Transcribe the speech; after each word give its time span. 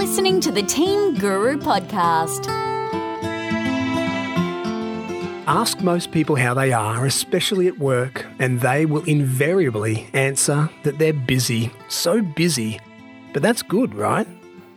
listening 0.00 0.40
to 0.40 0.50
the 0.50 0.62
Team 0.62 1.14
Guru 1.16 1.58
podcast. 1.58 2.46
Ask 5.46 5.82
most 5.82 6.10
people 6.10 6.36
how 6.36 6.54
they 6.54 6.72
are, 6.72 7.04
especially 7.04 7.68
at 7.68 7.78
work, 7.78 8.24
and 8.38 8.62
they 8.62 8.86
will 8.86 9.04
invariably 9.04 10.08
answer 10.14 10.70
that 10.84 10.98
they're 10.98 11.12
busy. 11.12 11.70
So 11.88 12.22
busy. 12.22 12.80
But 13.34 13.42
that's 13.42 13.60
good, 13.60 13.94
right? 13.94 14.26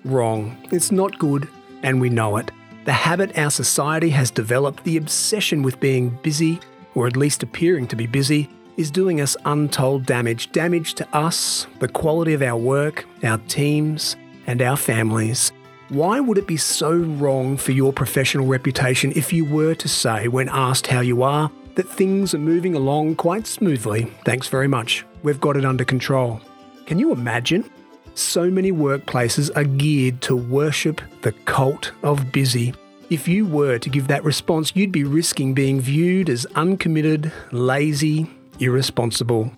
Wrong. 0.04 0.58
It's 0.74 0.92
not 0.92 1.18
good, 1.20 1.48
and 1.84 2.02
we 2.02 2.10
know 2.10 2.36
it. 2.36 2.52
The 2.84 2.92
habit 2.92 3.38
our 3.38 3.50
society 3.50 4.10
has 4.10 4.30
developed, 4.30 4.84
the 4.84 4.98
obsession 4.98 5.64
with 5.64 5.80
being 5.80 6.20
busy, 6.22 6.60
or 6.96 7.08
at 7.08 7.16
least 7.16 7.44
appearing 7.44 7.88
to 7.88 7.96
be 7.96 8.08
busy, 8.08 8.50
is 8.76 8.92
doing 8.92 9.22
us 9.22 9.38
untold 9.46 10.06
damage. 10.06 10.52
Damage 10.52 10.96
to 10.96 11.08
us, 11.16 11.66
the 11.80 11.88
quality 11.88 12.34
of 12.34 12.42
our 12.42 12.58
work, 12.58 13.06
our 13.24 13.38
teams, 13.48 14.18
and 14.48 14.62
our 14.62 14.78
families. 14.78 15.52
Why 15.90 16.20
would 16.20 16.38
it 16.38 16.48
be 16.48 16.58
so 16.58 16.92
wrong 16.92 17.58
for 17.58 17.72
your 17.72 17.94
professional 17.94 18.48
reputation 18.48 19.12
if 19.16 19.32
you 19.32 19.46
were 19.46 19.76
to 19.76 19.88
say, 19.88 20.28
when 20.28 20.50
asked 20.50 20.88
how 20.88 21.02
you 21.02 21.24
are, 21.24 21.52
that 21.76 21.90
things 21.90 22.34
are 22.34 22.40
moving 22.40 22.76
along 22.76 23.16
quite 23.16 23.46
smoothly? 23.46 24.06
Thanks 24.26 24.48
very 24.48 24.68
much. 24.68 25.06
We've 25.24 25.42
got 25.42 25.58
it 25.58 25.66
under 25.66 25.86
control. 25.86 26.42
Can 26.86 27.00
you 27.00 27.12
imagine? 27.12 27.70
So 28.16 28.50
many 28.50 28.72
workplaces 28.72 29.50
are 29.56 29.64
geared 29.64 30.22
to 30.22 30.36
worship 30.36 31.02
the 31.22 31.32
cult 31.32 31.92
of 32.04 32.32
busy. 32.32 32.74
If 33.10 33.28
you 33.28 33.46
were 33.46 33.78
to 33.80 33.90
give 33.90 34.08
that 34.08 34.24
response, 34.24 34.76
you'd 34.76 34.92
be 34.92 35.04
risking 35.04 35.54
being 35.54 35.80
viewed 35.80 36.30
as 36.30 36.46
uncommitted, 36.56 37.32
lazy, 37.52 38.30
irresponsible. 38.60 39.52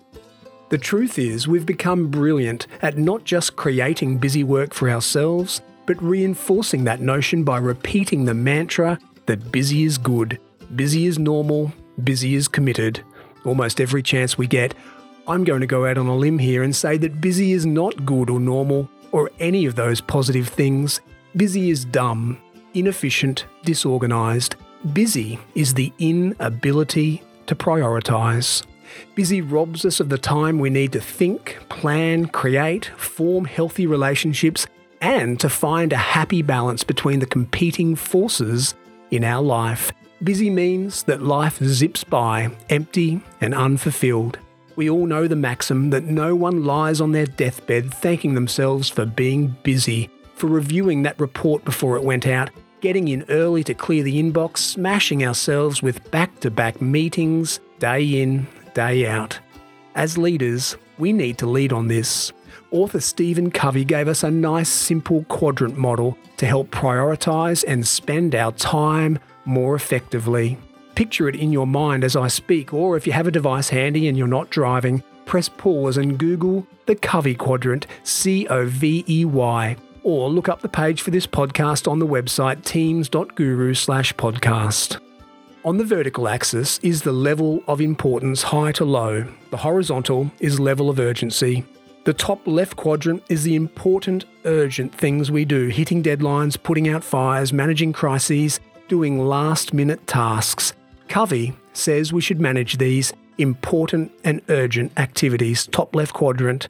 The 0.68 0.78
truth 0.78 1.16
is, 1.18 1.46
we've 1.46 1.64
become 1.64 2.08
brilliant 2.08 2.66
at 2.82 2.98
not 2.98 3.22
just 3.22 3.54
creating 3.54 4.18
busy 4.18 4.42
work 4.42 4.74
for 4.74 4.90
ourselves, 4.90 5.60
but 5.86 6.02
reinforcing 6.02 6.82
that 6.84 7.00
notion 7.00 7.44
by 7.44 7.58
repeating 7.58 8.24
the 8.24 8.34
mantra 8.34 8.98
that 9.26 9.52
busy 9.52 9.84
is 9.84 9.96
good, 9.96 10.40
busy 10.74 11.06
is 11.06 11.20
normal, 11.20 11.72
busy 12.02 12.34
is 12.34 12.48
committed. 12.48 13.00
Almost 13.44 13.80
every 13.80 14.02
chance 14.02 14.36
we 14.36 14.48
get, 14.48 14.74
I'm 15.28 15.44
going 15.44 15.60
to 15.60 15.68
go 15.68 15.86
out 15.86 15.98
on 15.98 16.08
a 16.08 16.16
limb 16.16 16.38
here 16.38 16.64
and 16.64 16.74
say 16.74 16.96
that 16.98 17.20
busy 17.20 17.52
is 17.52 17.64
not 17.64 18.04
good 18.04 18.28
or 18.28 18.40
normal 18.40 18.90
or 19.12 19.30
any 19.38 19.66
of 19.66 19.76
those 19.76 20.00
positive 20.00 20.48
things. 20.48 21.00
Busy 21.36 21.70
is 21.70 21.84
dumb, 21.84 22.38
inefficient, 22.74 23.46
disorganised. 23.64 24.56
Busy 24.92 25.38
is 25.54 25.74
the 25.74 25.92
inability 26.00 27.22
to 27.46 27.54
prioritise. 27.54 28.64
Busy 29.14 29.40
robs 29.40 29.84
us 29.84 30.00
of 30.00 30.08
the 30.08 30.18
time 30.18 30.58
we 30.58 30.70
need 30.70 30.92
to 30.92 31.00
think, 31.00 31.58
plan, 31.68 32.26
create, 32.26 32.86
form 32.96 33.44
healthy 33.44 33.86
relationships, 33.86 34.66
and 35.00 35.38
to 35.40 35.48
find 35.48 35.92
a 35.92 35.96
happy 35.96 36.42
balance 36.42 36.84
between 36.84 37.20
the 37.20 37.26
competing 37.26 37.94
forces 37.96 38.74
in 39.10 39.24
our 39.24 39.42
life. 39.42 39.92
Busy 40.22 40.48
means 40.48 41.02
that 41.04 41.22
life 41.22 41.58
zips 41.62 42.02
by, 42.02 42.50
empty 42.70 43.20
and 43.40 43.54
unfulfilled. 43.54 44.38
We 44.74 44.90
all 44.90 45.06
know 45.06 45.26
the 45.26 45.36
maxim 45.36 45.90
that 45.90 46.04
no 46.04 46.34
one 46.34 46.64
lies 46.64 47.00
on 47.00 47.12
their 47.12 47.26
deathbed 47.26 47.92
thanking 47.92 48.34
themselves 48.34 48.88
for 48.88 49.06
being 49.06 49.56
busy, 49.62 50.10
for 50.34 50.48
reviewing 50.48 51.02
that 51.02 51.20
report 51.20 51.64
before 51.64 51.96
it 51.96 52.02
went 52.02 52.26
out, 52.26 52.50
getting 52.80 53.08
in 53.08 53.24
early 53.28 53.64
to 53.64 53.74
clear 53.74 54.02
the 54.02 54.22
inbox, 54.22 54.58
smashing 54.58 55.24
ourselves 55.24 55.82
with 55.82 56.10
back 56.10 56.40
to 56.40 56.50
back 56.50 56.80
meetings, 56.80 57.60
day 57.78 58.22
in, 58.22 58.46
day 58.76 59.06
out. 59.06 59.40
As 59.94 60.18
leaders, 60.18 60.76
we 60.98 61.10
need 61.10 61.38
to 61.38 61.46
lead 61.46 61.72
on 61.72 61.88
this. 61.88 62.30
Author 62.70 63.00
Stephen 63.00 63.50
Covey 63.50 63.86
gave 63.86 64.06
us 64.06 64.22
a 64.22 64.30
nice, 64.30 64.68
simple 64.68 65.24
quadrant 65.24 65.78
model 65.78 66.18
to 66.36 66.46
help 66.46 66.70
prioritise 66.70 67.64
and 67.66 67.86
spend 67.86 68.34
our 68.34 68.52
time 68.52 69.18
more 69.46 69.74
effectively. 69.74 70.58
Picture 70.94 71.26
it 71.26 71.36
in 71.36 71.52
your 71.52 71.66
mind 71.66 72.04
as 72.04 72.16
I 72.16 72.28
speak, 72.28 72.74
or 72.74 72.98
if 72.98 73.06
you 73.06 73.14
have 73.14 73.26
a 73.26 73.30
device 73.30 73.70
handy 73.70 74.08
and 74.08 74.18
you're 74.18 74.26
not 74.26 74.50
driving, 74.50 75.02
press 75.24 75.48
pause 75.48 75.96
and 75.96 76.18
Google 76.18 76.66
the 76.84 76.96
Covey 76.96 77.34
Quadrant, 77.34 77.86
C 78.02 78.46
O 78.48 78.66
V 78.66 79.04
E 79.08 79.24
Y, 79.24 79.76
or 80.02 80.28
look 80.28 80.50
up 80.50 80.60
the 80.60 80.68
page 80.68 81.00
for 81.00 81.10
this 81.10 81.26
podcast 81.26 81.90
on 81.90 81.98
the 81.98 82.06
website 82.06 82.62
teams.guru 82.62 83.72
slash 83.72 84.12
podcast. 84.14 85.00
On 85.66 85.78
the 85.78 85.84
vertical 85.84 86.28
axis 86.28 86.78
is 86.84 87.02
the 87.02 87.10
level 87.10 87.60
of 87.66 87.80
importance 87.80 88.44
high 88.44 88.70
to 88.70 88.84
low. 88.84 89.26
The 89.50 89.56
horizontal 89.56 90.30
is 90.38 90.60
level 90.60 90.88
of 90.88 91.00
urgency. 91.00 91.64
The 92.04 92.14
top 92.14 92.46
left 92.46 92.76
quadrant 92.76 93.24
is 93.28 93.42
the 93.42 93.56
important, 93.56 94.26
urgent 94.44 94.94
things 94.94 95.32
we 95.32 95.44
do 95.44 95.66
hitting 95.66 96.04
deadlines, 96.04 96.56
putting 96.62 96.88
out 96.88 97.02
fires, 97.02 97.52
managing 97.52 97.92
crises, 97.92 98.60
doing 98.86 99.18
last 99.18 99.74
minute 99.74 100.06
tasks. 100.06 100.72
Covey 101.08 101.52
says 101.72 102.12
we 102.12 102.20
should 102.20 102.40
manage 102.40 102.78
these 102.78 103.12
important 103.36 104.12
and 104.22 104.42
urgent 104.48 104.92
activities, 104.96 105.66
top 105.66 105.96
left 105.96 106.14
quadrant. 106.14 106.68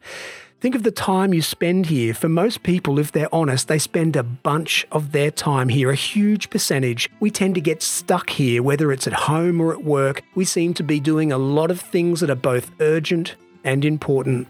Think 0.59 0.73
of 0.73 0.81
the 0.81 0.89
time 0.89 1.35
you 1.35 1.43
spend 1.43 1.85
here. 1.85 2.15
For 2.15 2.27
most 2.27 2.63
people, 2.63 2.97
if 2.97 3.11
they're 3.11 3.33
honest, 3.33 3.67
they 3.67 3.77
spend 3.77 4.15
a 4.15 4.23
bunch 4.23 4.87
of 4.91 5.11
their 5.11 5.29
time 5.29 5.69
here, 5.69 5.91
a 5.91 5.95
huge 5.95 6.49
percentage. 6.49 7.11
We 7.19 7.29
tend 7.29 7.53
to 7.55 7.61
get 7.61 7.83
stuck 7.83 8.31
here, 8.31 8.63
whether 8.63 8.91
it's 8.91 9.05
at 9.05 9.13
home 9.13 9.61
or 9.61 9.71
at 9.71 9.83
work. 9.83 10.23
We 10.33 10.45
seem 10.45 10.73
to 10.73 10.83
be 10.83 10.99
doing 10.99 11.31
a 11.31 11.37
lot 11.37 11.69
of 11.69 11.79
things 11.79 12.21
that 12.21 12.31
are 12.31 12.35
both 12.35 12.71
urgent 12.81 13.35
and 13.63 13.85
important. 13.85 14.47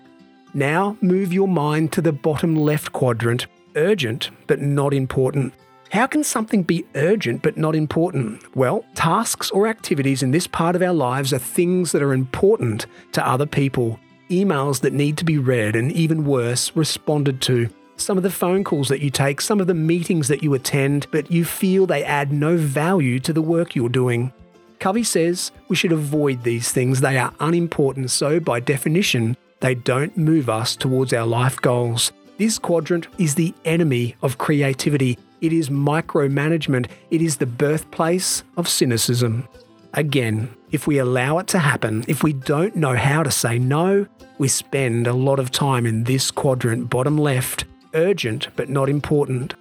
Now 0.54 0.98
move 1.02 1.34
your 1.34 1.48
mind 1.48 1.92
to 1.94 2.02
the 2.02 2.14
bottom 2.14 2.56
left 2.56 2.94
quadrant 2.94 3.46
urgent 3.76 4.32
but 4.48 4.62
not 4.62 4.94
important. 4.94 5.54
How 5.92 6.08
can 6.08 6.24
something 6.24 6.64
be 6.64 6.86
urgent 6.96 7.42
but 7.42 7.58
not 7.58 7.76
important? 7.76 8.56
Well, 8.56 8.86
tasks 8.96 9.52
or 9.52 9.68
activities 9.68 10.24
in 10.24 10.32
this 10.32 10.48
part 10.48 10.78
of 10.78 10.82
our 10.82 10.94
lives 10.94 11.34
are 11.34 11.38
things 11.38 11.92
that 11.92 12.02
are 12.02 12.14
important 12.14 12.86
to 13.12 13.28
other 13.28 13.46
people 13.46 14.00
emails 14.30 14.82
that 14.82 14.94
need 14.94 15.18
to 15.18 15.26
be 15.26 15.38
read, 15.38 15.76
and 15.76 15.92
even 15.92 16.26
worse, 16.26 16.76
responded 16.76 17.42
to. 17.42 17.70
Some 17.96 18.18
of 18.18 18.24
the 18.24 18.30
phone 18.30 18.64
calls 18.64 18.90
that 18.90 19.02
you 19.02 19.10
take, 19.10 19.42
some 19.42 19.60
of 19.60 19.68
the 19.68 19.74
meetings 19.74 20.28
that 20.28 20.44
you 20.44 20.54
attend, 20.54 21.08
but 21.12 21.32
you 21.32 21.44
feel 21.44 21.86
they 21.86 22.04
add 22.04 22.32
no 22.32 22.56
value 22.58 23.20
to 23.22 23.34
the 23.34 23.42
work 23.42 23.76
you're 23.76 23.90
doing. 23.90 24.32
Covey 24.80 25.04
says 25.04 25.52
we 25.68 25.76
should 25.76 25.92
avoid 25.92 26.44
these 26.44 26.72
things. 26.72 27.02
They 27.02 27.18
are 27.18 27.34
unimportant, 27.40 28.12
so 28.12 28.40
by 28.40 28.60
definition, 28.60 29.36
they 29.60 29.74
don't 29.74 30.16
move 30.16 30.50
us 30.50 30.76
towards 30.76 31.14
our 31.14 31.26
life 31.26 31.60
goals. 31.60 32.12
This 32.38 32.60
quadrant 32.60 33.08
is 33.18 33.34
the 33.34 33.56
enemy 33.66 34.16
of 34.22 34.38
creativity. 34.38 35.18
It 35.42 35.52
is 35.52 35.70
micromanagement. 35.70 36.88
It 37.10 37.24
is 37.24 37.38
the 37.38 37.48
birthplace 37.48 38.44
of 38.56 38.70
cynicism. 38.70 39.48
Again, 39.94 40.56
if 40.72 40.86
we 40.86 41.00
allow 41.00 41.40
it 41.40 41.48
to 41.48 41.60
happen, 41.60 42.06
if 42.08 42.22
we 42.22 42.34
don't 42.34 42.76
know 42.76 42.96
how 42.96 43.24
to 43.24 43.32
say 43.32 43.58
no, 43.58 44.06
we 44.38 44.48
spend 44.48 45.08
a 45.08 45.14
lot 45.14 45.40
of 45.40 45.52
time 45.52 45.86
in 45.86 46.04
this 46.04 46.32
quadrant, 46.32 46.90
bottom 46.90 47.18
left, 47.18 47.66
urgent 47.94 48.48
but 48.56 48.70
not 48.70 48.90
important. 48.90 49.56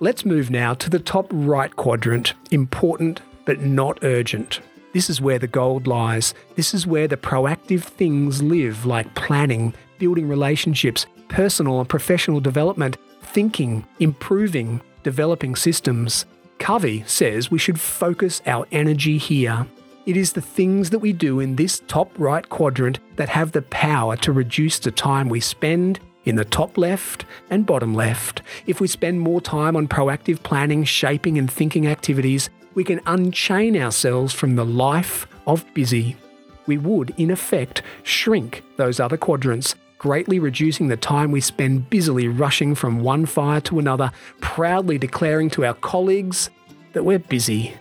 Let's 0.00 0.24
move 0.24 0.50
now 0.50 0.74
to 0.74 0.90
the 0.90 0.98
top 0.98 1.26
right 1.30 1.74
quadrant, 1.74 2.34
important 2.50 3.20
but 3.44 3.60
not 3.60 3.98
urgent. 4.02 4.60
This 4.92 5.10
is 5.10 5.20
where 5.20 5.38
the 5.38 5.46
gold 5.46 5.86
lies. 5.86 6.34
This 6.56 6.72
is 6.74 6.86
where 6.86 7.08
the 7.08 7.16
proactive 7.16 7.82
things 7.82 8.42
live, 8.42 8.86
like 8.86 9.14
planning, 9.14 9.74
building 9.98 10.28
relationships, 10.28 11.06
personal 11.28 11.80
and 11.80 11.88
professional 11.88 12.40
development, 12.40 12.96
thinking, 13.22 13.86
improving, 14.00 14.80
developing 15.02 15.56
systems. 15.56 16.24
Covey 16.58 17.04
says 17.06 17.50
we 17.50 17.58
should 17.58 17.80
focus 17.80 18.42
our 18.46 18.66
energy 18.72 19.18
here. 19.18 19.66
It 20.08 20.16
is 20.16 20.32
the 20.32 20.40
things 20.40 20.88
that 20.88 21.00
we 21.00 21.12
do 21.12 21.38
in 21.38 21.56
this 21.56 21.82
top 21.86 22.10
right 22.18 22.48
quadrant 22.48 22.98
that 23.16 23.28
have 23.28 23.52
the 23.52 23.60
power 23.60 24.16
to 24.16 24.32
reduce 24.32 24.78
the 24.78 24.90
time 24.90 25.28
we 25.28 25.38
spend 25.38 26.00
in 26.24 26.36
the 26.36 26.46
top 26.46 26.78
left 26.78 27.26
and 27.50 27.66
bottom 27.66 27.92
left. 27.92 28.40
If 28.66 28.80
we 28.80 28.88
spend 28.88 29.20
more 29.20 29.42
time 29.42 29.76
on 29.76 29.86
proactive 29.86 30.42
planning, 30.42 30.84
shaping, 30.84 31.36
and 31.36 31.52
thinking 31.52 31.86
activities, 31.86 32.48
we 32.72 32.84
can 32.84 33.02
unchain 33.04 33.76
ourselves 33.76 34.32
from 34.32 34.56
the 34.56 34.64
life 34.64 35.26
of 35.46 35.66
busy. 35.74 36.16
We 36.64 36.78
would, 36.78 37.12
in 37.18 37.30
effect, 37.30 37.82
shrink 38.02 38.64
those 38.78 39.00
other 39.00 39.18
quadrants, 39.18 39.74
greatly 39.98 40.38
reducing 40.38 40.88
the 40.88 40.96
time 40.96 41.32
we 41.32 41.42
spend 41.42 41.90
busily 41.90 42.28
rushing 42.28 42.74
from 42.74 43.00
one 43.00 43.26
fire 43.26 43.60
to 43.60 43.78
another, 43.78 44.10
proudly 44.40 44.96
declaring 44.96 45.50
to 45.50 45.66
our 45.66 45.74
colleagues 45.74 46.48
that 46.94 47.04
we're 47.04 47.18
busy 47.18 47.74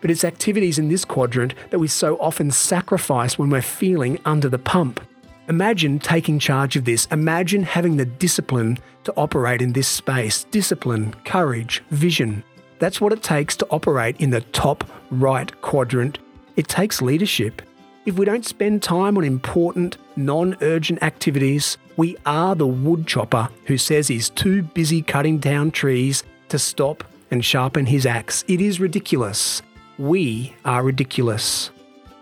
but 0.00 0.10
it's 0.10 0.24
activities 0.24 0.78
in 0.78 0.88
this 0.88 1.04
quadrant 1.04 1.54
that 1.70 1.78
we 1.78 1.88
so 1.88 2.16
often 2.18 2.50
sacrifice 2.50 3.38
when 3.38 3.50
we're 3.50 3.62
feeling 3.62 4.18
under 4.24 4.48
the 4.48 4.58
pump. 4.58 5.00
Imagine 5.48 5.98
taking 6.00 6.38
charge 6.38 6.74
of 6.76 6.84
this. 6.84 7.06
Imagine 7.06 7.62
having 7.62 7.96
the 7.96 8.04
discipline 8.04 8.78
to 9.04 9.14
operate 9.16 9.62
in 9.62 9.72
this 9.72 9.86
space 9.86 10.44
discipline, 10.44 11.14
courage, 11.24 11.82
vision. 11.90 12.42
That's 12.78 13.00
what 13.00 13.12
it 13.12 13.22
takes 13.22 13.56
to 13.58 13.66
operate 13.70 14.20
in 14.20 14.30
the 14.30 14.40
top 14.40 14.84
right 15.10 15.50
quadrant. 15.62 16.18
It 16.56 16.68
takes 16.68 17.00
leadership. 17.00 17.62
If 18.06 18.18
we 18.18 18.24
don't 18.24 18.44
spend 18.44 18.82
time 18.82 19.16
on 19.16 19.24
important, 19.24 19.98
non 20.16 20.56
urgent 20.62 21.02
activities, 21.02 21.78
we 21.96 22.16
are 22.26 22.54
the 22.54 22.66
wood 22.66 23.06
chopper 23.06 23.48
who 23.66 23.78
says 23.78 24.08
he's 24.08 24.30
too 24.30 24.62
busy 24.62 25.00
cutting 25.00 25.38
down 25.38 25.70
trees 25.70 26.22
to 26.48 26.58
stop 26.58 27.04
and 27.30 27.44
sharpen 27.44 27.86
his 27.86 28.06
axe. 28.06 28.44
It 28.48 28.60
is 28.60 28.80
ridiculous. 28.80 29.62
We 29.98 30.54
are 30.64 30.82
ridiculous. 30.82 31.70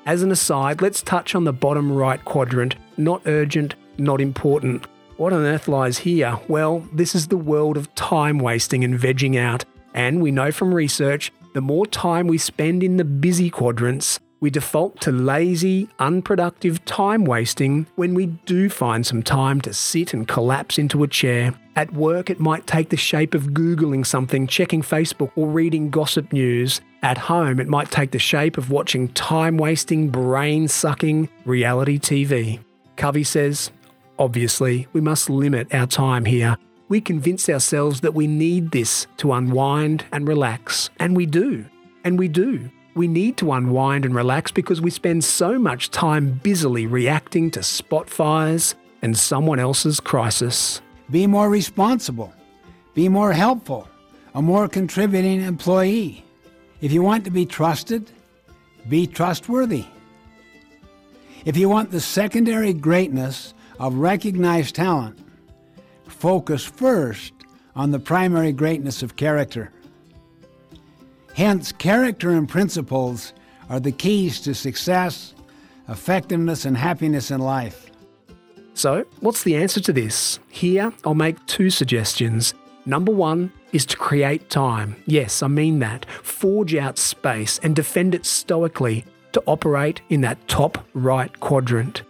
As 0.06 0.22
an 0.22 0.30
aside, 0.30 0.82
let's 0.82 1.02
touch 1.02 1.34
on 1.34 1.44
the 1.44 1.52
bottom 1.52 1.90
right 1.92 2.24
quadrant 2.24 2.76
not 2.96 3.22
urgent, 3.26 3.74
not 3.98 4.20
important. 4.20 4.86
What 5.16 5.32
on 5.32 5.44
earth 5.44 5.68
lies 5.68 5.98
here? 5.98 6.38
Well, 6.48 6.86
this 6.92 7.14
is 7.14 7.28
the 7.28 7.36
world 7.36 7.76
of 7.76 7.94
time 7.94 8.38
wasting 8.38 8.84
and 8.84 8.98
vegging 8.98 9.38
out. 9.38 9.64
And 9.94 10.20
we 10.20 10.30
know 10.30 10.50
from 10.50 10.74
research 10.74 11.32
the 11.54 11.60
more 11.60 11.86
time 11.86 12.26
we 12.26 12.38
spend 12.38 12.82
in 12.82 12.96
the 12.96 13.04
busy 13.04 13.48
quadrants, 13.48 14.18
we 14.44 14.50
default 14.50 15.00
to 15.00 15.10
lazy, 15.10 15.88
unproductive 15.98 16.84
time 16.84 17.24
wasting 17.24 17.86
when 17.96 18.12
we 18.12 18.26
do 18.26 18.68
find 18.68 19.06
some 19.06 19.22
time 19.22 19.58
to 19.58 19.72
sit 19.72 20.12
and 20.12 20.28
collapse 20.28 20.76
into 20.76 21.02
a 21.02 21.08
chair. 21.08 21.54
At 21.76 21.94
work, 21.94 22.28
it 22.28 22.38
might 22.38 22.66
take 22.66 22.90
the 22.90 22.96
shape 22.98 23.34
of 23.34 23.54
Googling 23.54 24.04
something, 24.04 24.46
checking 24.46 24.82
Facebook, 24.82 25.32
or 25.34 25.48
reading 25.48 25.88
gossip 25.88 26.30
news. 26.30 26.82
At 27.02 27.16
home, 27.16 27.58
it 27.58 27.68
might 27.68 27.90
take 27.90 28.10
the 28.10 28.18
shape 28.18 28.58
of 28.58 28.70
watching 28.70 29.08
time 29.14 29.56
wasting, 29.56 30.10
brain 30.10 30.68
sucking 30.68 31.30
reality 31.46 31.98
TV. 31.98 32.60
Covey 32.96 33.24
says, 33.24 33.70
obviously, 34.18 34.88
we 34.92 35.00
must 35.00 35.30
limit 35.30 35.72
our 35.72 35.86
time 35.86 36.26
here. 36.26 36.58
We 36.90 37.00
convince 37.00 37.48
ourselves 37.48 38.02
that 38.02 38.12
we 38.12 38.26
need 38.26 38.72
this 38.72 39.06
to 39.16 39.32
unwind 39.32 40.04
and 40.12 40.28
relax, 40.28 40.90
and 40.98 41.16
we 41.16 41.24
do. 41.24 41.64
And 42.04 42.18
we 42.18 42.28
do. 42.28 42.70
We 42.94 43.08
need 43.08 43.36
to 43.38 43.52
unwind 43.52 44.04
and 44.04 44.14
relax 44.14 44.52
because 44.52 44.80
we 44.80 44.90
spend 44.90 45.24
so 45.24 45.58
much 45.58 45.90
time 45.90 46.40
busily 46.44 46.86
reacting 46.86 47.50
to 47.52 47.62
spot 47.62 48.08
fires 48.08 48.76
and 49.02 49.18
someone 49.18 49.58
else's 49.58 49.98
crisis. 49.98 50.80
Be 51.10 51.26
more 51.26 51.50
responsible. 51.50 52.32
Be 52.94 53.08
more 53.08 53.32
helpful. 53.32 53.88
A 54.34 54.40
more 54.40 54.68
contributing 54.68 55.42
employee. 55.42 56.24
If 56.80 56.92
you 56.92 57.02
want 57.02 57.24
to 57.24 57.30
be 57.30 57.46
trusted, 57.46 58.10
be 58.88 59.06
trustworthy. 59.06 59.86
If 61.44 61.56
you 61.56 61.68
want 61.68 61.90
the 61.90 62.00
secondary 62.00 62.72
greatness 62.72 63.54
of 63.80 63.94
recognized 63.96 64.76
talent, 64.76 65.18
focus 66.06 66.64
first 66.64 67.32
on 67.74 67.90
the 67.90 67.98
primary 67.98 68.52
greatness 68.52 69.02
of 69.02 69.16
character. 69.16 69.72
Hence, 71.34 71.72
character 71.72 72.30
and 72.30 72.48
principles 72.48 73.32
are 73.68 73.80
the 73.80 73.92
keys 73.92 74.40
to 74.42 74.54
success, 74.54 75.34
effectiveness, 75.88 76.64
and 76.64 76.76
happiness 76.76 77.30
in 77.30 77.40
life. 77.40 77.90
So, 78.74 79.04
what's 79.20 79.42
the 79.42 79.56
answer 79.56 79.80
to 79.80 79.92
this? 79.92 80.38
Here, 80.48 80.92
I'll 81.04 81.14
make 81.14 81.44
two 81.46 81.70
suggestions. 81.70 82.54
Number 82.86 83.12
one 83.12 83.52
is 83.72 83.86
to 83.86 83.96
create 83.96 84.50
time. 84.50 84.96
Yes, 85.06 85.42
I 85.42 85.48
mean 85.48 85.80
that. 85.80 86.06
Forge 86.22 86.74
out 86.74 86.98
space 86.98 87.58
and 87.62 87.74
defend 87.74 88.14
it 88.14 88.26
stoically 88.26 89.04
to 89.32 89.42
operate 89.46 90.02
in 90.10 90.20
that 90.20 90.46
top 90.46 90.86
right 90.94 91.40
quadrant. 91.40 92.02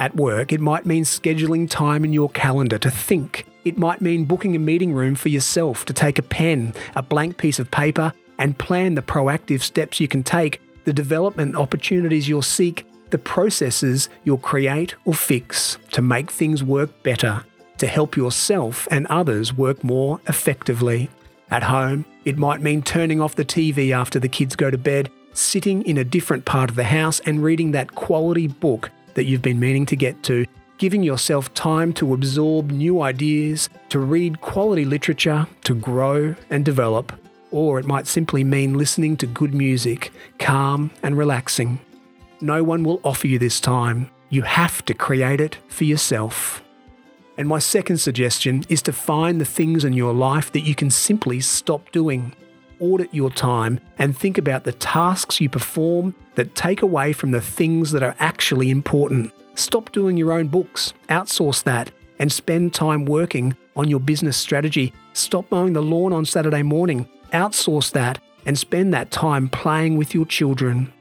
At 0.00 0.16
work, 0.16 0.52
it 0.52 0.60
might 0.60 0.86
mean 0.86 1.04
scheduling 1.04 1.70
time 1.70 2.04
in 2.04 2.12
your 2.12 2.30
calendar 2.30 2.78
to 2.78 2.90
think. 2.90 3.46
It 3.64 3.78
might 3.78 4.00
mean 4.00 4.24
booking 4.24 4.56
a 4.56 4.58
meeting 4.58 4.92
room 4.92 5.14
for 5.14 5.28
yourself 5.28 5.84
to 5.86 5.92
take 5.92 6.18
a 6.18 6.22
pen, 6.22 6.74
a 6.96 7.02
blank 7.02 7.36
piece 7.36 7.60
of 7.60 7.70
paper, 7.70 8.12
and 8.44 8.58
plan 8.58 8.94
the 8.94 9.00
proactive 9.00 9.62
steps 9.62 9.98
you 9.98 10.06
can 10.06 10.22
take, 10.22 10.60
the 10.84 10.92
development 10.92 11.56
opportunities 11.56 12.28
you'll 12.28 12.42
seek, 12.42 12.86
the 13.08 13.16
processes 13.16 14.10
you'll 14.22 14.36
create 14.36 14.94
or 15.06 15.14
fix 15.14 15.78
to 15.92 16.02
make 16.02 16.30
things 16.30 16.62
work 16.62 17.02
better, 17.02 17.42
to 17.78 17.86
help 17.86 18.18
yourself 18.18 18.86
and 18.90 19.06
others 19.06 19.54
work 19.54 19.82
more 19.82 20.20
effectively. 20.28 21.08
At 21.50 21.62
home, 21.62 22.04
it 22.26 22.36
might 22.36 22.60
mean 22.60 22.82
turning 22.82 23.18
off 23.18 23.34
the 23.34 23.46
TV 23.46 23.92
after 23.92 24.20
the 24.20 24.28
kids 24.28 24.54
go 24.56 24.70
to 24.70 24.76
bed, 24.76 25.10
sitting 25.32 25.80
in 25.86 25.96
a 25.96 26.04
different 26.04 26.44
part 26.44 26.68
of 26.68 26.76
the 26.76 26.84
house 26.84 27.20
and 27.20 27.42
reading 27.42 27.70
that 27.70 27.94
quality 27.94 28.48
book 28.48 28.90
that 29.14 29.24
you've 29.24 29.40
been 29.40 29.58
meaning 29.58 29.86
to 29.86 29.96
get 29.96 30.22
to, 30.24 30.44
giving 30.76 31.02
yourself 31.02 31.54
time 31.54 31.94
to 31.94 32.12
absorb 32.12 32.70
new 32.70 33.00
ideas, 33.00 33.70
to 33.88 33.98
read 33.98 34.42
quality 34.42 34.84
literature, 34.84 35.46
to 35.62 35.74
grow 35.74 36.34
and 36.50 36.62
develop 36.62 37.10
or 37.54 37.78
it 37.78 37.86
might 37.86 38.08
simply 38.08 38.42
mean 38.42 38.76
listening 38.76 39.16
to 39.16 39.28
good 39.28 39.54
music, 39.54 40.10
calm 40.40 40.90
and 41.04 41.16
relaxing. 41.16 41.78
No 42.40 42.64
one 42.64 42.82
will 42.82 43.00
offer 43.04 43.28
you 43.28 43.38
this 43.38 43.60
time. 43.60 44.10
You 44.28 44.42
have 44.42 44.84
to 44.86 44.92
create 44.92 45.40
it 45.40 45.58
for 45.68 45.84
yourself. 45.84 46.64
And 47.38 47.46
my 47.46 47.60
second 47.60 47.98
suggestion 47.98 48.64
is 48.68 48.82
to 48.82 48.92
find 48.92 49.40
the 49.40 49.44
things 49.44 49.84
in 49.84 49.92
your 49.92 50.12
life 50.12 50.50
that 50.50 50.62
you 50.62 50.74
can 50.74 50.90
simply 50.90 51.40
stop 51.40 51.92
doing. 51.92 52.34
Audit 52.80 53.14
your 53.14 53.30
time 53.30 53.78
and 53.98 54.18
think 54.18 54.36
about 54.36 54.64
the 54.64 54.72
tasks 54.72 55.40
you 55.40 55.48
perform 55.48 56.12
that 56.34 56.56
take 56.56 56.82
away 56.82 57.12
from 57.12 57.30
the 57.30 57.40
things 57.40 57.92
that 57.92 58.02
are 58.02 58.16
actually 58.18 58.68
important. 58.68 59.32
Stop 59.54 59.92
doing 59.92 60.16
your 60.16 60.32
own 60.32 60.48
books, 60.48 60.92
outsource 61.08 61.62
that, 61.62 61.92
and 62.18 62.32
spend 62.32 62.74
time 62.74 63.04
working 63.04 63.56
on 63.76 63.88
your 63.88 64.00
business 64.00 64.36
strategy. 64.36 64.92
Stop 65.12 65.48
mowing 65.52 65.72
the 65.72 65.82
lawn 65.82 66.12
on 66.12 66.24
Saturday 66.24 66.64
morning 66.64 67.08
outsource 67.34 67.92
that 67.92 68.18
and 68.46 68.58
spend 68.58 68.94
that 68.94 69.10
time 69.10 69.48
playing 69.48 69.98
with 69.98 70.14
your 70.14 70.24
children. 70.24 70.92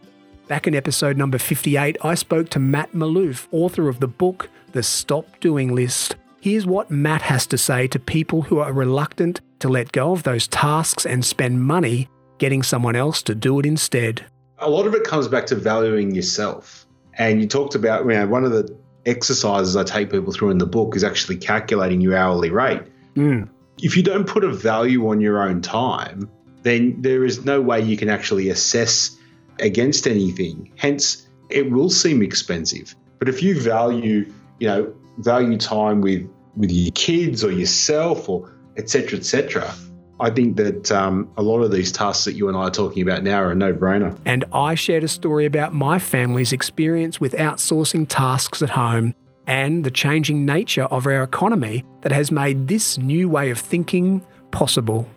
Back 0.47 0.67
in 0.67 0.75
episode 0.75 1.15
number 1.15 1.37
58, 1.37 1.97
I 2.03 2.15
spoke 2.15 2.49
to 2.49 2.59
Matt 2.59 2.91
Malouf, 2.91 3.47
author 3.51 3.87
of 3.87 3.99
the 3.99 4.07
book 4.07 4.49
The 4.73 4.83
Stop 4.83 5.39
Doing 5.39 5.73
List. 5.73 6.15
Here's 6.41 6.65
what 6.65 6.91
Matt 6.91 7.21
has 7.21 7.47
to 7.47 7.57
say 7.57 7.87
to 7.87 7.99
people 7.99 8.41
who 8.41 8.59
are 8.59 8.73
reluctant 8.73 9.39
to 9.59 9.69
let 9.69 9.93
go 9.93 10.11
of 10.11 10.23
those 10.23 10.47
tasks 10.47 11.05
and 11.05 11.23
spend 11.23 11.63
money 11.63 12.09
getting 12.39 12.63
someone 12.63 12.97
else 12.97 13.21
to 13.23 13.35
do 13.35 13.59
it 13.59 13.65
instead. 13.65 14.25
A 14.57 14.69
lot 14.69 14.85
of 14.85 14.93
it 14.93 15.05
comes 15.05 15.27
back 15.29 15.45
to 15.47 15.55
valuing 15.55 16.13
yourself. 16.13 16.85
And 17.17 17.41
you 17.41 17.47
talked 17.47 17.75
about, 17.75 18.03
you 18.03 18.11
know, 18.11 18.27
one 18.27 18.43
of 18.43 18.51
the 18.51 18.75
exercises 19.05 19.77
I 19.77 19.83
take 19.83 20.11
people 20.11 20.33
through 20.33 20.49
in 20.49 20.57
the 20.57 20.65
book 20.65 20.95
is 20.95 21.03
actually 21.03 21.37
calculating 21.37 22.01
your 22.01 22.17
hourly 22.17 22.49
rate. 22.49 22.81
Mm 23.15 23.47
if 23.83 23.97
you 23.97 24.01
don't 24.01 24.25
put 24.25 24.45
a 24.45 24.49
value 24.49 25.09
on 25.09 25.19
your 25.19 25.43
own 25.43 25.61
time, 25.61 26.31
then 26.63 27.01
there 27.01 27.25
is 27.25 27.43
no 27.43 27.61
way 27.61 27.81
you 27.81 27.97
can 27.97 28.09
actually 28.09 28.49
assess 28.49 29.15
against 29.59 30.07
anything. 30.07 30.71
Hence, 30.77 31.27
it 31.49 31.69
will 31.69 31.89
seem 31.89 32.23
expensive. 32.23 32.95
But 33.19 33.27
if 33.27 33.43
you 33.43 33.59
value, 33.59 34.31
you 34.59 34.67
know, 34.67 34.93
value 35.17 35.57
time 35.57 35.99
with 36.01 36.27
with 36.55 36.71
your 36.71 36.91
kids 36.93 37.43
or 37.43 37.51
yourself 37.51 38.29
or 38.29 38.55
etc. 38.77 39.19
etc. 39.19 39.73
I 40.19 40.29
think 40.29 40.55
that 40.57 40.91
um, 40.91 41.29
a 41.35 41.43
lot 41.43 41.61
of 41.61 41.71
these 41.71 41.91
tasks 41.91 42.23
that 42.25 42.33
you 42.33 42.47
and 42.47 42.55
I 42.55 42.61
are 42.61 42.71
talking 42.71 43.03
about 43.03 43.23
now 43.23 43.41
are 43.41 43.51
a 43.51 43.55
no 43.55 43.73
brainer. 43.73 44.17
And 44.25 44.45
I 44.53 44.75
shared 44.75 45.03
a 45.03 45.07
story 45.07 45.45
about 45.45 45.73
my 45.73 45.99
family's 45.99 46.53
experience 46.53 47.19
with 47.19 47.33
outsourcing 47.33 48.05
tasks 48.07 48.61
at 48.61 48.69
home 48.69 49.13
and 49.47 49.83
the 49.83 49.91
changing 49.91 50.45
nature 50.45 50.83
of 50.85 51.05
our 51.05 51.23
economy 51.23 51.83
that 52.01 52.11
has 52.11 52.31
made 52.31 52.67
this 52.67 52.97
new 52.97 53.29
way 53.29 53.49
of 53.49 53.59
thinking 53.59 54.25
possible. 54.51 55.07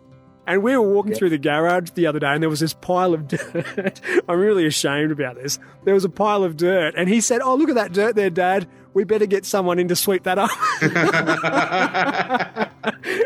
And 0.49 0.63
we 0.63 0.77
were 0.77 0.89
walking 0.89 1.15
through 1.15 1.31
the 1.31 1.39
garage 1.39 1.91
the 1.91 2.07
other 2.07 2.21
day, 2.21 2.29
and 2.29 2.41
there 2.41 2.49
was 2.49 2.61
this 2.61 2.73
pile 2.73 3.15
of 3.15 3.27
dirt. 3.27 4.01
I'm 4.29 4.39
really 4.39 4.65
ashamed 4.65 5.11
about 5.11 5.35
this. 5.35 5.59
There 5.85 5.95
was 5.95 6.05
a 6.05 6.09
pile 6.09 6.45
of 6.45 6.57
dirt, 6.57 6.95
and 6.97 7.09
he 7.09 7.21
said, 7.21 7.41
Oh, 7.41 7.57
look 7.57 7.69
at 7.69 7.75
that 7.75 7.93
dirt 7.93 8.15
there, 8.15 8.31
Dad. 8.31 8.69
We 8.95 9.05
better 9.05 9.27
get 9.27 9.45
someone 9.45 9.79
in 9.79 9.89
to 9.89 9.97
sweep 9.97 10.23
that 10.23 10.39
up. 10.39 10.51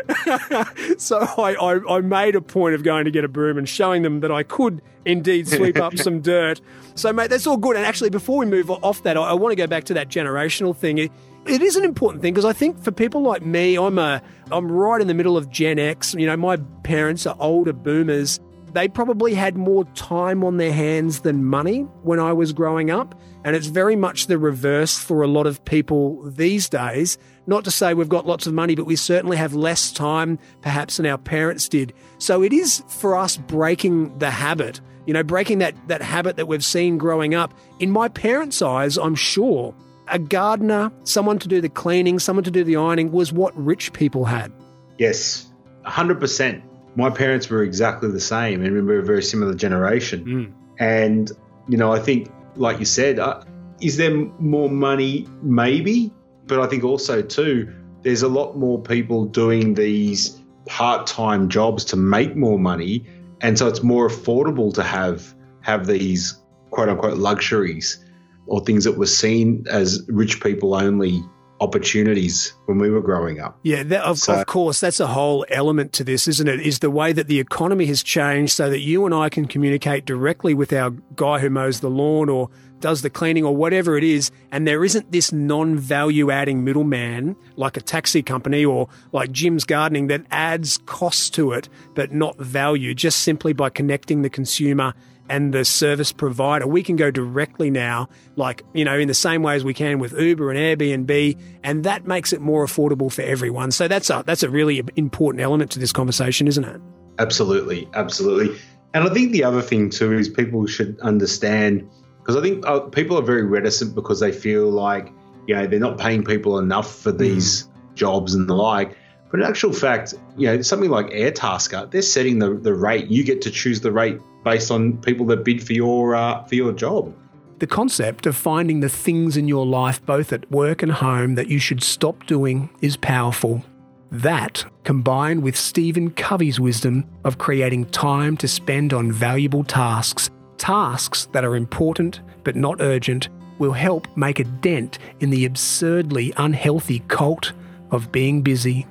so 0.97 1.19
I, 1.19 1.53
I, 1.53 1.97
I, 1.97 2.01
made 2.01 2.35
a 2.35 2.41
point 2.41 2.75
of 2.75 2.83
going 2.83 3.05
to 3.05 3.11
get 3.11 3.23
a 3.23 3.27
broom 3.27 3.57
and 3.57 3.67
showing 3.67 4.01
them 4.01 4.21
that 4.21 4.31
I 4.31 4.43
could 4.43 4.81
indeed 5.05 5.47
sweep 5.47 5.77
up 5.77 5.97
some 5.97 6.21
dirt. 6.21 6.61
So, 6.95 7.11
mate, 7.11 7.29
that's 7.29 7.47
all 7.47 7.57
good. 7.57 7.75
And 7.75 7.85
actually, 7.85 8.09
before 8.09 8.37
we 8.37 8.45
move 8.45 8.69
off 8.69 9.03
that, 9.03 9.17
I, 9.17 9.21
I 9.21 9.33
want 9.33 9.51
to 9.51 9.55
go 9.55 9.67
back 9.67 9.85
to 9.85 9.93
that 9.95 10.09
generational 10.09 10.75
thing. 10.75 10.97
It, 10.97 11.11
it 11.45 11.61
is 11.61 11.75
an 11.75 11.83
important 11.83 12.21
thing 12.21 12.33
because 12.33 12.45
I 12.45 12.53
think 12.53 12.81
for 12.83 12.91
people 12.91 13.21
like 13.21 13.43
me, 13.43 13.77
I'm 13.77 13.97
a 13.97 14.21
I'm 14.51 14.71
right 14.71 15.01
in 15.01 15.07
the 15.07 15.13
middle 15.13 15.37
of 15.37 15.49
Gen 15.49 15.79
X. 15.79 16.13
You 16.13 16.27
know, 16.27 16.37
my 16.37 16.57
parents 16.83 17.25
are 17.25 17.35
older 17.39 17.73
boomers. 17.73 18.39
They 18.73 18.87
probably 18.87 19.33
had 19.33 19.57
more 19.57 19.83
time 19.95 20.43
on 20.43 20.57
their 20.57 20.71
hands 20.71 21.21
than 21.21 21.43
money 21.43 21.81
when 22.03 22.19
I 22.19 22.31
was 22.31 22.53
growing 22.53 22.89
up. 22.89 23.19
And 23.43 23.55
it's 23.55 23.67
very 23.67 23.95
much 23.95 24.27
the 24.27 24.37
reverse 24.37 24.97
for 24.97 25.23
a 25.23 25.27
lot 25.27 25.45
of 25.47 25.65
people 25.65 26.21
these 26.23 26.69
days. 26.69 27.17
Not 27.47 27.63
to 27.65 27.71
say 27.71 27.93
we've 27.93 28.09
got 28.09 28.25
lots 28.25 28.47
of 28.47 28.53
money, 28.53 28.75
but 28.75 28.85
we 28.85 28.95
certainly 28.95 29.37
have 29.37 29.53
less 29.53 29.91
time 29.91 30.39
perhaps 30.61 30.97
than 30.97 31.05
our 31.05 31.17
parents 31.17 31.67
did. 31.67 31.93
So 32.17 32.43
it 32.43 32.53
is 32.53 32.83
for 32.87 33.17
us 33.17 33.37
breaking 33.37 34.17
the 34.19 34.29
habit, 34.29 34.79
you 35.05 35.13
know, 35.13 35.23
breaking 35.23 35.59
that, 35.59 35.75
that 35.87 36.01
habit 36.01 36.37
that 36.37 36.47
we've 36.47 36.63
seen 36.63 36.97
growing 36.97 37.33
up. 37.33 37.53
In 37.79 37.91
my 37.91 38.09
parents' 38.09 38.61
eyes, 38.61 38.97
I'm 38.97 39.15
sure 39.15 39.73
a 40.07 40.19
gardener, 40.19 40.91
someone 41.03 41.39
to 41.39 41.47
do 41.47 41.61
the 41.61 41.69
cleaning, 41.69 42.19
someone 42.19 42.43
to 42.43 42.51
do 42.51 42.63
the 42.63 42.75
ironing 42.75 43.11
was 43.11 43.33
what 43.33 43.55
rich 43.57 43.93
people 43.93 44.25
had. 44.25 44.51
Yes, 44.97 45.51
100%. 45.85 46.61
My 46.95 47.09
parents 47.09 47.49
were 47.49 47.63
exactly 47.63 48.11
the 48.11 48.19
same 48.19 48.63
and 48.63 48.73
we 48.73 48.81
were 48.81 48.99
a 48.99 49.03
very 49.05 49.23
similar 49.23 49.55
generation. 49.55 50.25
Mm. 50.25 50.53
And, 50.79 51.31
you 51.67 51.77
know, 51.77 51.91
I 51.91 51.99
think, 51.99 52.29
like 52.55 52.79
you 52.79 52.85
said, 52.85 53.17
I, 53.17 53.43
is 53.79 53.97
there 53.97 54.13
more 54.13 54.69
money? 54.69 55.27
Maybe. 55.41 56.11
But 56.47 56.59
I 56.59 56.67
think 56.67 56.83
also, 56.83 57.21
too, 57.21 57.71
there's 58.01 58.23
a 58.23 58.27
lot 58.27 58.57
more 58.57 58.81
people 58.81 59.25
doing 59.25 59.75
these 59.75 60.41
part 60.65 61.07
time 61.07 61.49
jobs 61.49 61.85
to 61.85 61.95
make 61.95 62.35
more 62.35 62.59
money. 62.59 63.05
And 63.41 63.57
so 63.57 63.67
it's 63.67 63.83
more 63.83 64.07
affordable 64.07 64.73
to 64.75 64.83
have 64.83 65.33
have 65.61 65.87
these 65.87 66.39
quote 66.71 66.89
unquote 66.89 67.17
luxuries 67.17 68.03
or 68.47 68.61
things 68.61 68.83
that 68.83 68.97
were 68.97 69.05
seen 69.05 69.65
as 69.69 70.03
rich 70.07 70.41
people 70.41 70.73
only 70.73 71.23
opportunities 71.61 72.53
when 72.65 72.79
we 72.79 72.89
were 72.89 73.01
growing 73.01 73.39
up. 73.39 73.59
Yeah, 73.61 73.83
that, 73.83 74.03
of, 74.03 74.17
so, 74.17 74.33
of, 74.33 74.47
course, 74.47 74.79
that's 74.79 74.99
a 74.99 75.07
whole 75.07 75.45
element 75.49 75.93
to 75.93 76.03
this, 76.03 76.27
isn't 76.27 76.47
it? 76.47 76.59
Is 76.59 76.79
the 76.79 76.89
way 76.89 77.13
that 77.13 77.27
the 77.27 77.39
economy 77.39 77.85
has 77.85 78.01
changed 78.01 78.53
so 78.53 78.69
that 78.69 78.79
you 78.79 79.05
and 79.05 79.13
I 79.13 79.29
can 79.29 79.45
communicate 79.45 80.05
directly 80.05 80.55
with 80.55 80.73
our 80.73 80.89
guy 81.15 81.37
who 81.39 81.51
mows 81.51 81.79
the 81.79 81.89
lawn 81.89 82.29
or 82.29 82.49
does 82.81 83.01
the 83.01 83.09
cleaning 83.09 83.45
or 83.45 83.55
whatever 83.55 83.97
it 83.97 84.03
is, 84.03 84.31
and 84.51 84.67
there 84.67 84.83
isn't 84.83 85.11
this 85.11 85.31
non 85.31 85.77
value 85.77 86.31
adding 86.31 86.63
middleman 86.63 87.35
like 87.55 87.77
a 87.77 87.81
taxi 87.81 88.21
company 88.21 88.65
or 88.65 88.89
like 89.11 89.31
Jim's 89.31 89.63
Gardening 89.63 90.07
that 90.07 90.25
adds 90.31 90.77
costs 90.85 91.29
to 91.31 91.51
it 91.51 91.69
but 91.95 92.11
not 92.11 92.37
value 92.37 92.93
just 92.93 93.21
simply 93.21 93.53
by 93.53 93.69
connecting 93.69 94.21
the 94.21 94.29
consumer 94.29 94.93
and 95.29 95.53
the 95.53 95.63
service 95.63 96.11
provider. 96.11 96.67
We 96.67 96.83
can 96.83 96.97
go 96.97 97.09
directly 97.09 97.69
now, 97.69 98.09
like, 98.35 98.63
you 98.73 98.83
know, 98.83 98.97
in 98.97 99.07
the 99.07 99.13
same 99.13 99.43
way 99.43 99.55
as 99.55 99.63
we 99.63 99.73
can 99.73 99.97
with 99.99 100.11
Uber 100.11 100.51
and 100.51 100.59
Airbnb, 100.59 101.39
and 101.63 101.85
that 101.85 102.05
makes 102.05 102.33
it 102.33 102.41
more 102.41 102.65
affordable 102.65 103.09
for 103.11 103.21
everyone. 103.21 103.71
So 103.71 103.87
that's 103.87 104.09
a, 104.09 104.23
that's 104.25 104.43
a 104.43 104.49
really 104.49 104.83
important 104.97 105.41
element 105.41 105.71
to 105.71 105.79
this 105.79 105.93
conversation, 105.93 106.47
isn't 106.47 106.65
it? 106.65 106.81
Absolutely. 107.17 107.87
Absolutely. 107.93 108.59
And 108.93 109.07
I 109.07 109.13
think 109.13 109.31
the 109.31 109.43
other 109.43 109.61
thing 109.61 109.89
too 109.89 110.11
is 110.11 110.27
people 110.27 110.67
should 110.67 110.99
understand 110.99 111.89
because 112.31 112.43
I 112.43 112.47
think 112.47 112.65
uh, 112.65 112.79
people 112.89 113.17
are 113.17 113.23
very 113.23 113.43
reticent 113.43 113.93
because 113.93 114.19
they 114.19 114.31
feel 114.31 114.69
like, 114.69 115.11
you 115.47 115.55
know, 115.55 115.67
they're 115.67 115.79
not 115.79 115.97
paying 115.97 116.23
people 116.23 116.59
enough 116.59 116.95
for 116.95 117.11
these 117.11 117.63
mm. 117.63 117.95
jobs 117.95 118.35
and 118.35 118.47
the 118.47 118.53
like. 118.53 118.97
But 119.29 119.41
in 119.41 119.45
actual 119.45 119.73
fact, 119.73 120.13
you 120.37 120.47
know, 120.47 120.61
something 120.61 120.89
like 120.89 121.07
Airtasker, 121.07 121.91
they're 121.91 122.01
setting 122.01 122.39
the, 122.39 122.53
the 122.53 122.73
rate. 122.73 123.07
You 123.07 123.23
get 123.23 123.41
to 123.43 123.51
choose 123.51 123.81
the 123.81 123.91
rate 123.91 124.17
based 124.43 124.71
on 124.71 124.97
people 124.97 125.25
that 125.27 125.43
bid 125.43 125.65
for 125.65 125.73
your 125.73 126.15
uh, 126.15 126.43
for 126.45 126.55
your 126.55 126.73
job. 126.73 127.13
The 127.59 127.67
concept 127.67 128.25
of 128.25 128.35
finding 128.35 128.79
the 128.79 128.89
things 128.89 129.37
in 129.37 129.47
your 129.47 129.65
life, 129.65 130.03
both 130.05 130.33
at 130.33 130.49
work 130.49 130.81
and 130.83 130.91
home, 130.91 131.35
that 131.35 131.47
you 131.47 131.59
should 131.59 131.83
stop 131.83 132.25
doing 132.25 132.69
is 132.81 132.97
powerful. 132.97 133.63
That, 134.09 134.65
combined 134.83 135.43
with 135.43 135.55
Stephen 135.55 136.11
Covey's 136.11 136.59
wisdom 136.59 137.05
of 137.23 137.37
creating 137.37 137.85
time 137.85 138.35
to 138.37 138.47
spend 138.47 138.93
on 138.93 139.11
valuable 139.11 139.63
tasks, 139.63 140.29
tasks 140.61 141.25
that 141.31 141.43
are 141.43 141.55
important 141.55 142.21
but 142.43 142.55
not 142.55 142.81
urgent, 142.81 143.29
will 143.57 143.71
help 143.71 144.07
make 144.15 144.39
a 144.39 144.43
dent 144.43 144.99
in 145.19 145.31
the 145.31 145.45
absurdly 145.45 146.31
unhealthy 146.37 146.99
cult 147.07 147.51
of 147.89 148.11
being 148.11 148.41
busy. 148.41 148.85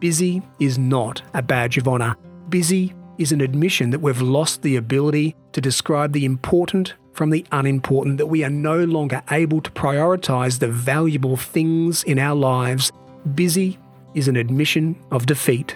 Busy 0.00 0.40
is 0.60 0.78
not 0.78 1.20
a 1.34 1.42
badge 1.42 1.78
of 1.78 1.88
honour. 1.88 2.16
Busy 2.48 2.94
is 3.18 3.32
an 3.32 3.40
admission 3.40 3.90
that 3.90 4.00
we've 4.00 4.22
lost 4.22 4.62
the 4.62 4.76
ability 4.76 5.34
to 5.52 5.60
describe 5.60 6.12
the 6.12 6.24
important 6.24 6.94
from 7.12 7.30
the 7.30 7.44
unimportant, 7.52 8.18
that 8.18 8.26
we 8.26 8.42
are 8.42 8.50
no 8.50 8.84
longer 8.84 9.22
able 9.30 9.60
to 9.60 9.70
prioritise 9.72 10.58
the 10.58 10.68
valuable 10.68 11.36
things 11.36 12.02
in 12.04 12.18
our 12.18 12.34
lives. 12.34 12.90
Busy 13.34 13.78
is 14.14 14.28
an 14.28 14.36
admission 14.36 14.96
of 15.10 15.26
defeat. 15.26 15.74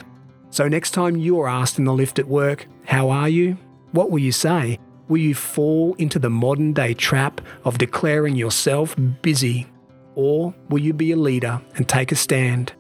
So, 0.51 0.67
next 0.67 0.93
time 0.93 1.17
you're 1.17 1.49
asked 1.49 1.79
in 1.79 1.85
the 1.85 1.93
lift 1.93 2.19
at 2.19 2.27
work, 2.27 2.67
How 2.87 3.11
are 3.11 3.29
you? 3.29 3.59
What 3.97 4.11
will 4.11 4.19
you 4.19 4.33
say? 4.33 4.79
Will 5.09 5.17
you 5.17 5.35
fall 5.35 5.95
into 5.95 6.19
the 6.19 6.29
modern 6.29 6.75
day 6.75 6.93
trap 6.93 7.41
of 7.65 7.79
declaring 7.79 8.37
yourself 8.37 8.95
busy? 9.23 9.67
Or 10.15 10.55
will 10.69 10.81
you 10.81 10.93
be 10.93 11.13
a 11.13 11.17
leader 11.17 11.63
and 11.77 11.89
take 11.89 12.13
a 12.13 12.15
stand? 12.15 12.75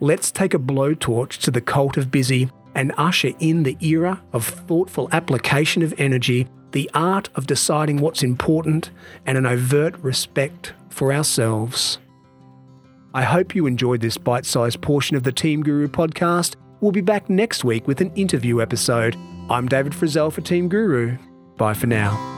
Let's 0.00 0.30
take 0.30 0.54
a 0.54 0.58
blowtorch 0.58 1.36
to 1.42 1.50
the 1.50 1.60
cult 1.60 1.98
of 1.98 2.10
busy 2.10 2.50
and 2.74 2.94
usher 2.96 3.32
in 3.38 3.64
the 3.64 3.76
era 3.82 4.22
of 4.32 4.46
thoughtful 4.46 5.10
application 5.12 5.82
of 5.82 5.92
energy, 5.98 6.48
the 6.70 6.90
art 6.94 7.28
of 7.34 7.46
deciding 7.46 7.98
what's 7.98 8.22
important, 8.22 8.92
and 9.26 9.36
an 9.36 9.44
overt 9.44 9.98
respect 9.98 10.72
for 10.88 11.12
ourselves. 11.12 11.98
I 13.12 13.24
hope 13.24 13.54
you 13.54 13.66
enjoyed 13.66 14.00
this 14.00 14.16
bite 14.16 14.46
sized 14.46 14.80
portion 14.80 15.18
of 15.18 15.24
the 15.24 15.32
Team 15.32 15.62
Guru 15.62 15.86
podcast. 15.86 16.54
We'll 16.80 16.92
be 16.92 17.02
back 17.02 17.28
next 17.28 17.62
week 17.62 17.86
with 17.86 18.00
an 18.00 18.10
interview 18.14 18.62
episode. 18.62 19.18
I'm 19.52 19.68
David 19.68 19.92
Frizzell 19.92 20.32
for 20.32 20.40
Team 20.40 20.68
Guru. 20.68 21.18
Bye 21.58 21.74
for 21.74 21.86
now. 21.86 22.31